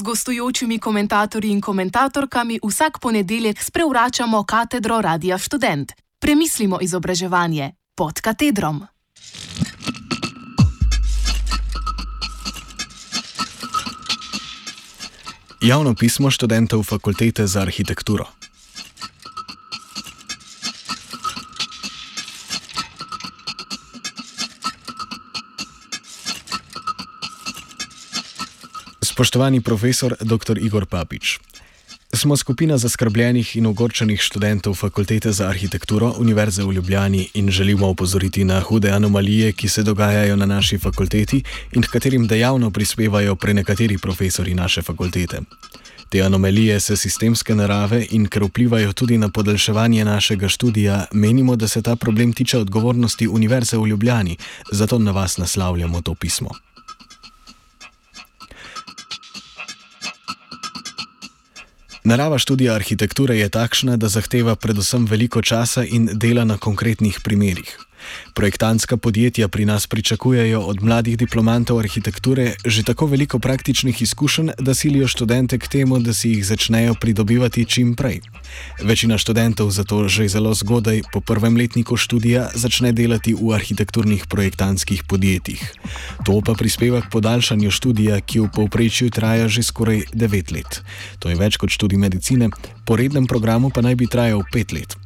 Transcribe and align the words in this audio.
z 0.00 0.02
gostujočimi 0.02 0.78
komentatorji 0.78 1.50
in 1.50 1.60
komentatorkami 1.60 2.60
vsak 2.64 2.98
ponedeljek 3.00 3.62
sprevračamo 3.62 4.44
katedro 4.44 5.00
Radia 5.00 5.38
Student. 5.38 5.92
Premislimo 6.18 6.78
izobraževanje 6.80 7.72
pod 7.94 8.20
katedrom. 8.20 8.86
Javno 15.60 15.94
pismo 15.94 16.30
študentov 16.30 16.82
fakultete 16.82 17.46
za 17.46 17.60
arhitekturo. 17.60 18.39
Spoštovani 29.20 29.60
profesor 29.60 30.16
dr. 30.20 30.56
Igor 30.64 30.86
Papič. 30.86 31.38
Smo 32.12 32.36
skupina 32.36 32.78
zaskrbljenih 32.78 33.56
in 33.56 33.66
ogorčenih 33.66 34.20
študentov 34.20 34.74
Fakultete 34.74 35.32
za 35.32 35.48
arhitekturo 35.48 36.14
Univerze 36.18 36.64
v 36.64 36.72
Ljubljani 36.72 37.28
in 37.34 37.50
želimo 37.50 37.88
opozoriti 37.88 38.44
na 38.44 38.60
hude 38.60 38.90
anomalije, 38.90 39.52
ki 39.52 39.68
se 39.68 39.82
dogajajo 39.82 40.36
na 40.36 40.46
naši 40.46 40.78
fakulteti 40.78 41.42
in 41.72 41.82
k 41.82 41.90
katerim 41.92 42.26
dejavno 42.26 42.70
prispevajo 42.70 43.36
prenekateri 43.36 43.98
profesori 43.98 44.54
naše 44.54 44.82
fakultete. 44.82 45.40
Te 46.08 46.22
anomalije 46.22 46.80
so 46.80 46.96
sistemske 46.96 47.54
narave 47.54 48.06
in 48.10 48.24
ker 48.26 48.44
vplivajo 48.44 48.92
tudi 48.92 49.18
na 49.18 49.28
podaljševanje 49.28 50.04
našega 50.04 50.48
študija, 50.48 51.04
menimo, 51.12 51.56
da 51.56 51.68
se 51.68 51.82
ta 51.82 51.96
problem 51.96 52.32
tiče 52.32 52.58
odgovornosti 52.58 53.28
Univerze 53.28 53.76
v 53.76 53.86
Ljubljani, 53.86 54.36
zato 54.72 54.98
na 54.98 55.10
vas 55.10 55.36
naslavljamo 55.36 56.00
to 56.00 56.14
pismo. 56.14 56.50
Narava 62.04 62.38
študija 62.38 62.74
arhitekture 62.74 63.36
je 63.38 63.48
takšna, 63.48 63.96
da 63.96 64.08
zahteva 64.08 64.54
predvsem 64.56 65.04
veliko 65.06 65.42
časa 65.42 65.84
in 65.84 66.08
dela 66.12 66.44
na 66.44 66.56
konkretnih 66.56 67.20
primerih. 67.24 67.76
Projektantska 68.34 68.96
podjetja 68.96 69.48
pri 69.48 69.64
nas 69.64 69.86
pričakujejo 69.86 70.60
od 70.60 70.82
mladih 70.82 71.16
diplomantov 71.16 71.78
arhitekture 71.78 72.54
že 72.64 72.82
tako 72.82 73.06
veliko 73.06 73.38
praktičnih 73.38 74.02
izkušenj, 74.02 74.50
da 74.58 74.74
silijo 74.74 75.08
študente 75.08 75.58
k 75.58 75.68
temu, 75.68 75.98
da 75.98 76.14
si 76.14 76.30
jih 76.30 76.46
začnejo 76.46 76.94
pridobivati 77.00 77.64
čim 77.64 77.94
prej. 77.96 78.20
Večina 78.82 79.18
študentov 79.18 79.70
zato 79.70 80.08
že 80.08 80.28
zelo 80.28 80.54
zgodaj, 80.54 81.02
po 81.12 81.20
prvem 81.20 81.56
letniku 81.56 81.96
študija, 81.96 82.50
začne 82.54 82.92
delati 82.92 83.34
v 83.34 83.52
arhitekturnih 83.54 84.26
projektantskih 84.26 85.04
podjetjih. 85.04 85.60
To 86.24 86.40
pa 86.44 86.54
prispeva 86.54 87.00
k 87.00 87.10
podaljšanju 87.10 87.70
študija, 87.70 88.20
ki 88.20 88.40
v 88.40 88.52
povprečju 88.54 89.10
traja 89.10 89.48
že 89.48 89.62
skoraj 89.62 90.12
9 90.14 90.52
let. 90.52 90.82
To 91.18 91.28
je 91.28 91.36
več 91.36 91.56
kot 91.56 91.70
študij 91.70 91.98
medicine, 91.98 92.50
po 92.86 92.96
rednem 92.96 93.26
programu 93.26 93.70
pa 93.70 93.80
naj 93.80 93.94
bi 93.94 94.06
trajal 94.06 94.42
5 94.52 94.74
let. 94.76 94.99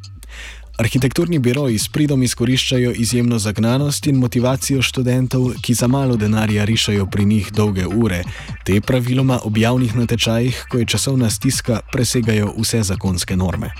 Arhitekturni 0.77 1.39
biroji 1.39 1.79
s 1.79 1.89
pridom 1.89 2.23
izkoriščajo 2.23 2.93
izjemno 2.97 3.39
zagnanost 3.39 4.07
in 4.07 4.17
motivacijo 4.19 4.83
študentov, 4.83 5.53
ki 5.63 5.75
za 5.75 5.87
malo 5.87 6.17
denarja 6.17 6.65
rišajo 6.65 7.07
pri 7.07 7.25
njih 7.25 7.53
dolge 7.53 7.87
ure. 7.87 8.25
Te 8.65 8.81
praviloma 8.81 9.39
ob 9.45 9.59
javnih 9.59 9.95
natečajih, 9.97 10.65
ko 10.71 10.79
je 10.79 10.87
časovna 10.87 11.31
stiska, 11.31 11.81
presegajo 11.93 12.51
vse 12.59 12.83
zakonske 12.83 13.37
norme. 13.37 13.71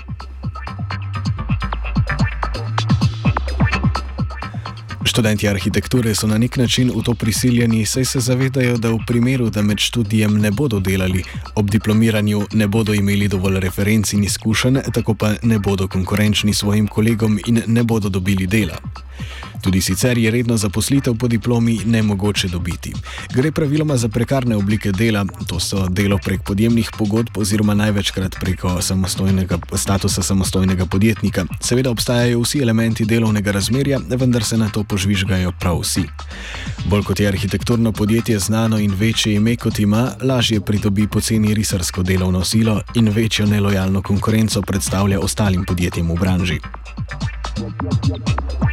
Študenti 5.15 5.47
arhitekture 5.47 6.15
so 6.15 6.27
na 6.27 6.37
nek 6.37 6.57
način 6.57 6.91
v 6.95 7.03
to 7.03 7.13
prisiljeni, 7.15 7.85
saj 7.85 8.05
se 8.05 8.19
zavedajo, 8.19 8.77
da 8.77 8.89
v 8.89 8.97
primeru, 9.07 9.49
da 9.49 9.61
med 9.61 9.79
študijem 9.79 10.35
ne 10.37 10.51
bodo 10.51 10.79
delali, 10.79 11.23
ob 11.55 11.69
diplomiranju 11.71 12.43
ne 12.53 12.67
bodo 12.67 12.93
imeli 12.93 13.27
dovolj 13.27 13.59
referenc 13.59 14.13
in 14.13 14.23
izkušenj, 14.23 14.81
tako 14.93 15.13
pa 15.13 15.33
ne 15.43 15.59
bodo 15.59 15.87
konkurenčni 15.87 16.53
svojim 16.53 16.87
kolegom 16.87 17.39
in 17.47 17.61
ne 17.67 17.83
bodo 17.83 18.09
dobili 18.09 18.47
dela. 18.47 19.04
Tudi 19.65 19.81
sicer 19.81 20.17
je 20.17 20.31
redno 20.31 20.57
zaposlitev 20.57 21.15
po 21.17 21.27
diplomi 21.27 21.79
ne 21.85 22.03
mogoče 22.03 22.47
dobiti. 22.47 22.93
Gre 23.33 23.51
praviloma 23.51 23.97
za 23.97 24.09
prekarne 24.09 24.55
oblike 24.55 24.91
dela, 24.91 25.25
to 25.47 25.59
so 25.59 25.87
delo 25.89 26.19
prek 26.25 26.43
podjemnih 26.43 26.89
pogodb 26.97 27.37
oziroma 27.37 27.73
največkrat 27.73 28.35
preko 28.39 28.81
samostojnega 28.81 29.57
statusa 29.73 30.23
samostojnega 30.23 30.85
podjetnika. 30.85 31.45
Seveda 31.61 31.91
obstajajo 31.91 32.41
vsi 32.41 32.61
elementi 32.61 33.05
delovnega 33.05 33.51
razmerja, 33.51 33.99
vendar 34.09 34.43
se 34.43 34.57
na 34.57 34.69
to 34.69 34.83
požvižgajo 34.83 35.51
prav 35.59 35.79
vsi. 35.81 36.03
Bolj 36.85 37.03
kot 37.03 37.19
je 37.19 37.27
arhitekturno 37.27 37.91
podjetje 37.91 38.39
znano 38.39 38.79
in 38.79 38.93
večje 38.93 39.33
ime 39.35 39.55
kot 39.55 39.79
ima, 39.79 40.11
lažje 40.21 40.61
pridobi 40.61 41.07
poceni 41.07 41.53
risarsko 41.53 42.03
delovno 42.03 42.43
silo 42.43 42.81
in 42.95 43.09
večjo 43.09 43.45
nelojalno 43.45 44.01
konkurenco 44.01 44.61
predstavlja 44.61 45.19
ostalim 45.19 45.65
podjetjem 45.65 46.11
v 46.11 46.19
branži. 46.19 46.59
Thank 47.55 48.59
you. 48.61 48.64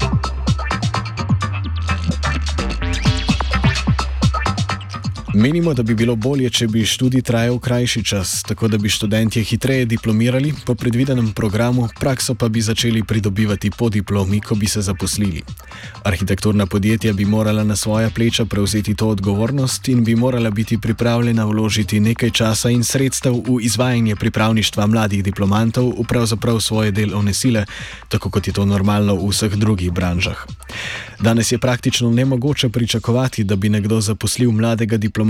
Menimo, 5.34 5.75
da 5.75 5.82
bi 5.82 5.94
bilo 5.94 6.12
bolje, 6.16 6.50
če 6.50 6.66
bi 6.69 6.82
študij 6.84 7.22
trajal 7.25 7.56
krajši 7.59 8.03
čas, 8.04 8.43
tako 8.44 8.69
da 8.69 8.76
bi 8.78 8.88
študentje 8.93 9.43
hitreje 9.43 9.87
diplomirali 9.88 10.53
po 10.66 10.75
predvidenem 10.75 11.31
programu, 11.32 11.88
prakso 12.00 12.34
pa 12.34 12.48
bi 12.48 12.60
začeli 12.60 13.00
pridobivati 13.03 13.70
po 13.70 13.88
diplomi, 13.88 14.41
ko 14.41 14.54
bi 14.54 14.69
se 14.69 14.82
zaposlili. 14.82 15.41
Arhitekturna 16.04 16.66
podjetja 16.66 17.12
bi 17.12 17.25
morala 17.25 17.65
na 17.65 17.76
svoja 17.76 18.10
pleča 18.10 18.44
prevzeti 18.44 18.94
to 18.94 19.09
odgovornost 19.09 19.88
in 19.88 20.04
bi 20.04 20.16
morala 20.16 20.50
biti 20.50 20.78
pripravljena 20.78 21.44
vložiti 21.44 22.00
nekaj 22.00 22.31
časa 22.31 22.70
in 22.70 22.84
sredstev 22.84 23.32
v 23.32 23.56
izvajanje 23.62 24.16
pripravništva 24.16 24.87
mladih 24.87 25.25
diplomantov 25.25 25.94
v 25.99 26.04
pravzaprav 26.09 26.60
svoje 26.60 26.91
delovne 26.91 27.34
sile, 27.34 27.64
tako 28.09 28.31
kot 28.31 28.47
je 28.47 28.53
to 28.53 28.66
normalno 28.66 29.16
v 29.16 29.32
vseh 29.32 29.56
drugih 29.56 29.93
branžah. 29.93 30.44
Danes 31.20 31.53
je 31.53 31.59
praktično 31.59 32.10
nemogoče 32.10 32.69
pričakovati, 32.69 33.44
da 33.44 33.56
bi 33.56 33.69
nekdo 33.69 34.00
zaposlil 34.00 34.53
mladega 34.53 34.97
diplomanta 34.97 35.22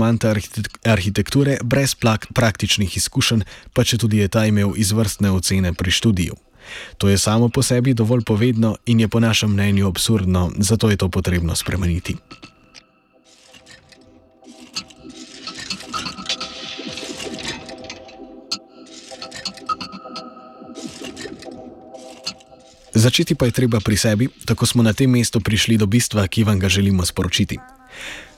arhitekture 0.83 1.57
brez 1.63 1.95
praktičnih 2.33 2.97
izkušenj, 2.97 3.43
pa 3.73 3.83
če 3.83 3.97
tudi 3.97 4.17
je 4.17 4.27
ta 4.27 4.45
imel 4.45 4.73
izvrstne 4.77 5.31
ocene 5.31 5.73
pri 5.73 5.91
študiju. 5.91 6.35
To 6.97 7.09
je 7.09 7.17
samo 7.17 7.49
po 7.49 7.63
sebi 7.63 7.93
dovolj 7.93 8.23
povedno 8.23 8.75
in 8.85 8.99
je 8.99 9.07
po 9.07 9.19
našem 9.19 9.51
mnenju 9.51 9.87
absurdno, 9.87 10.51
zato 10.57 10.89
je 10.89 10.97
to 10.97 11.09
potrebno 11.09 11.55
spremeniti. 11.55 12.15
Začeti 22.93 23.33
pa 23.35 23.49
je 23.49 23.51
treba 23.51 23.81
pri 23.81 23.97
sebi, 23.97 24.29
tako 24.45 24.65
smo 24.69 24.83
na 24.85 24.93
tem 24.93 25.09
mestu 25.09 25.41
prišli 25.41 25.81
do 25.81 25.89
bistva, 25.89 26.27
ki 26.29 26.45
vam 26.45 26.59
ga 26.61 26.69
želimo 26.69 27.05
sporočiti. 27.05 27.57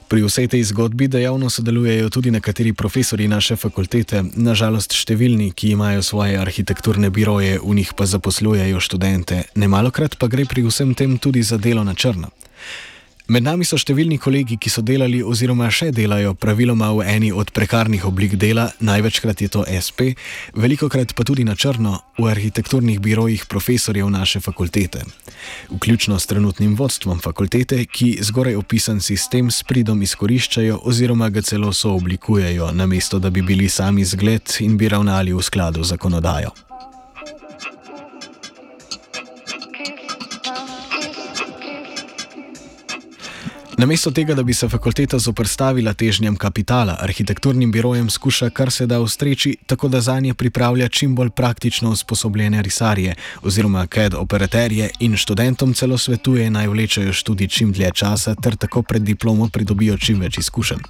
Pri 0.06 0.22
vsej 0.22 0.54
tej 0.54 0.62
zgodbi 0.70 1.08
dejavno 1.10 1.50
sodelujejo 1.50 2.10
tudi 2.14 2.30
nekateri 2.30 2.70
profesori 2.72 3.26
naše 3.26 3.56
fakultete, 3.58 4.22
nažalost 4.38 4.94
številni, 4.94 5.50
ki 5.50 5.72
imajo 5.74 6.04
svoje 6.06 6.38
arhitekturne 6.38 7.10
biroje, 7.10 7.58
v 7.58 7.74
njih 7.74 7.90
pa 7.90 8.06
zaposlujejo 8.06 8.78
študente, 8.78 9.50
nemalokrat 9.58 10.14
pa 10.14 10.30
gre 10.30 10.46
pri 10.46 10.62
vsem 10.62 10.94
tem 10.94 11.18
tudi 11.18 11.42
za 11.42 11.58
delo 11.58 11.82
na 11.82 11.98
črno. 11.98 12.30
Med 13.26 13.42
nami 13.42 13.64
so 13.66 13.74
številni 13.74 14.20
kolegi, 14.22 14.54
ki 14.54 14.70
so 14.70 14.84
delali 14.86 15.18
oziroma 15.18 15.66
še 15.66 15.88
delajo 15.90 16.36
praviloma 16.38 16.92
v 16.94 17.06
eni 17.10 17.30
od 17.34 17.48
prekarnih 17.50 18.04
oblik 18.06 18.36
dela, 18.38 18.68
največkrat 18.78 19.40
je 19.42 19.48
to 19.50 19.64
SP, 19.66 20.12
veliko 20.54 20.86
krat 20.86 21.10
pa 21.10 21.26
tudi 21.26 21.42
na 21.42 21.56
črno 21.58 21.96
v 22.20 22.28
arhitekturnih 22.30 23.00
birojih 23.02 23.48
profesorjev 23.50 24.06
naše 24.14 24.38
fakultete. 24.44 25.02
Vključno 25.72 26.20
s 26.22 26.30
trenutnim 26.30 26.76
vodstvom 26.78 27.18
fakultete, 27.18 27.80
ki 27.90 28.12
zgoraj 28.22 28.60
opisan 28.62 29.02
sistem 29.02 29.50
s 29.50 29.66
pridom 29.66 30.06
izkoriščajo 30.06 30.84
oziroma 30.86 31.26
ga 31.34 31.42
celo 31.42 31.72
sooblikujejo, 31.74 32.70
namesto 32.78 33.18
da 33.18 33.34
bi 33.34 33.42
bili 33.42 33.66
sami 33.66 34.06
zgled 34.06 34.54
in 34.62 34.78
bi 34.78 34.86
ravnali 34.94 35.34
v 35.34 35.42
skladu 35.42 35.82
z 35.82 35.96
zakonodajo. 35.96 36.54
Namesto 43.78 44.10
tega, 44.10 44.34
da 44.34 44.42
bi 44.42 44.54
se 44.54 44.68
fakulteta 44.68 45.18
zoprstavila 45.18 45.92
težnjam 45.94 46.36
kapitala, 46.36 46.96
arhitekturnim 47.00 47.72
birojem 47.72 48.10
skuša 48.10 48.48
kar 48.50 48.70
se 48.70 48.86
da 48.86 49.00
ustreči, 49.00 49.56
tako 49.66 49.88
da 49.88 50.00
za 50.00 50.20
nje 50.20 50.34
pripravlja 50.34 50.88
čim 50.88 51.14
bolj 51.14 51.30
praktično 51.30 51.90
usposobljene 51.90 52.62
risarje 52.62 53.14
oziroma 53.42 53.86
CAD 53.86 54.14
operaterje 54.14 54.90
in 55.00 55.16
študentom 55.16 55.74
celo 55.74 55.98
svetuje 55.98 56.50
naj 56.50 56.68
vlečejo 56.68 57.12
študij 57.12 57.48
čim 57.48 57.72
dlje 57.72 57.90
časa 57.94 58.34
ter 58.34 58.56
tako 58.56 58.82
pred 58.82 59.02
diplomo 59.02 59.48
pridobijo 59.52 59.98
čim 59.98 60.20
več 60.20 60.38
izkušenj. 60.38 60.80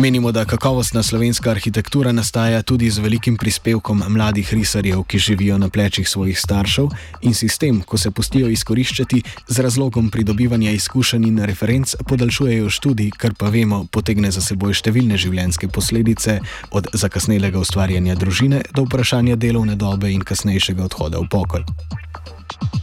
Menimo, 0.00 0.32
da 0.32 0.44
kakovostna 0.44 1.02
slovenska 1.02 1.50
arhitektura 1.50 2.12
nastaja 2.12 2.62
tudi 2.62 2.90
z 2.90 2.98
velikim 2.98 3.36
prispevkom 3.36 4.02
mladih 4.08 4.54
risarjev, 4.54 5.02
ki 5.02 5.18
živijo 5.18 5.58
na 5.58 5.68
plečih 5.68 6.08
svojih 6.08 6.40
staršev 6.40 6.88
in 7.20 7.34
sistem, 7.34 7.82
ko 7.82 7.98
se 7.98 8.10
pustijo 8.10 8.48
izkoriščati 8.48 9.22
z 9.48 9.60
razlogom 9.60 10.10
pridobivanja 10.10 10.70
izkušenj 10.70 11.26
in 11.28 11.44
referenc, 11.44 11.94
podaljšujejo 12.08 12.70
študij, 12.70 13.10
kar 13.10 13.34
pa 13.34 13.48
vemo, 13.48 13.84
potegne 13.92 14.30
za 14.32 14.40
seboj 14.40 14.72
številne 14.72 15.20
življenjske 15.20 15.68
posledice, 15.68 16.40
od 16.70 16.88
zakasnelega 16.92 17.60
ustvarjanja 17.60 18.16
družine 18.16 18.62
do 18.72 18.88
vprašanja 18.88 19.36
delovne 19.36 19.76
dobe 19.76 20.12
in 20.12 20.24
kasnejšega 20.24 20.88
odhoda 20.88 21.20
v 21.20 21.28
pokoj. 21.28 22.79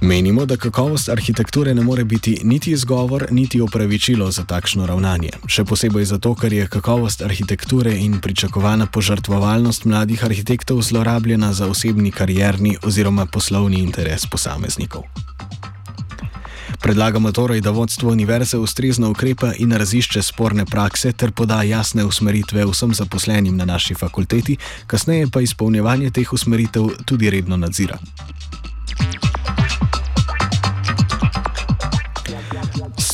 Menimo, 0.00 0.46
da 0.46 0.56
kakovost 0.56 1.08
arhitekture 1.08 1.74
ne 1.74 1.82
more 1.82 2.04
biti 2.04 2.40
niti 2.44 2.70
izgovor, 2.70 3.26
niti 3.30 3.60
opravičilo 3.60 4.30
za 4.30 4.44
takšno 4.44 4.86
ravnanje. 4.86 5.30
Še 5.46 5.64
posebej 5.64 6.04
zato, 6.08 6.32
ker 6.34 6.52
je 6.52 6.68
kakovost 6.72 7.22
arhitekture 7.22 7.92
in 8.00 8.16
pričakovana 8.20 8.86
požrtvovalnost 8.86 9.84
mladih 9.84 10.24
arhitektov 10.24 10.80
zlorabljena 10.82 11.52
za 11.52 11.68
osebni 11.68 12.10
karierni 12.10 12.78
oziroma 12.82 13.26
poslovni 13.26 13.82
interes 13.84 14.24
posameznikov. 14.26 15.04
Predlagamo 16.80 17.32
torej, 17.32 17.60
da 17.60 17.70
vodstvo 17.70 18.10
univerze 18.10 18.58
ustrezno 18.58 19.10
ukrepa 19.10 19.52
in 19.58 19.72
razišče 19.72 20.22
sporne 20.22 20.64
prakse 20.64 21.12
ter 21.12 21.32
poda 21.32 21.62
jasne 21.62 22.04
usmeritve 22.04 22.64
vsem 22.72 22.94
zaposlenim 22.94 23.56
na 23.56 23.64
naši 23.64 23.94
fakulteti, 23.94 24.56
kasneje 24.86 25.28
pa 25.28 25.44
izpolnjevanje 25.44 26.10
teh 26.10 26.32
usmeritev 26.32 26.88
tudi 27.04 27.30
redno 27.30 27.56
nadzira. 27.56 27.98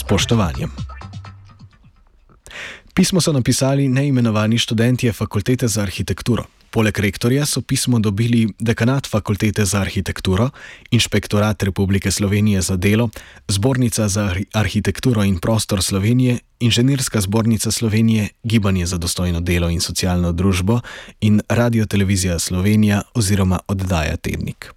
Spoštovanjem. 0.06 0.70
Pismo 2.94 3.20
so 3.20 3.32
napisali 3.32 3.88
neimenovani 3.88 4.58
študentje 4.58 5.12
fakultete 5.12 5.69
za 5.69 5.82
arhitekturo. 5.82 6.44
Poleg 6.70 6.99
rektorja 6.99 7.47
so 7.47 7.61
pismo 7.61 7.99
dobili 7.99 8.47
dekanat 8.58 9.06
fakultete 9.11 9.64
za 9.64 9.81
arhitekturo, 9.81 10.50
inšpektorat 10.91 11.62
Republike 11.62 12.11
Slovenije 12.11 12.62
za 12.62 12.76
delo, 12.76 13.08
zbornica 13.49 14.08
za 14.08 14.35
arhitekturo 14.53 15.25
in 15.25 15.38
prostor 15.38 15.82
Slovenije, 15.82 16.38
inženirska 16.61 17.20
zbornica 17.20 17.70
Slovenije, 17.70 18.29
gibanje 18.43 18.87
za 18.87 18.99
dostojno 18.99 19.41
delo 19.41 19.70
in 19.70 19.81
socialno 19.81 20.32
družbo 20.32 20.81
in 21.20 21.41
radio 21.49 21.87
televizija 21.87 22.38
Slovenija 22.38 23.03
oziroma 23.14 23.58
oddaja 23.69 24.17
Tednik. 24.17 24.76